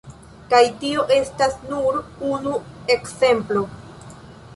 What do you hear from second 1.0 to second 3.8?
estas nur unu ekzemplo.